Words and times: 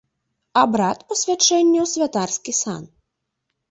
Абрад 0.61 0.99
пасвячэння 1.11 1.79
ў 1.87 1.89
святарскі 1.95 2.51
сан. 2.65 2.83